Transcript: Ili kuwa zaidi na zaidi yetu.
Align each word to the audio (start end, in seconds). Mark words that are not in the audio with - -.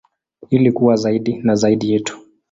Ili 0.49 0.71
kuwa 0.71 0.95
zaidi 0.95 1.37
na 1.43 1.55
zaidi 1.55 1.91
yetu. 1.91 2.19